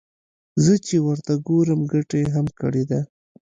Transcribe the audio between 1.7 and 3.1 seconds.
ګټه يې هم کړې ده.